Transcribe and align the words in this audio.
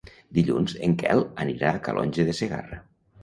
Dilluns 0.35 0.73
en 0.87 0.95
Quel 1.01 1.21
anirà 1.45 1.73
a 1.73 1.81
Calonge 1.89 2.27
de 2.31 2.35
Segarra. 2.41 2.81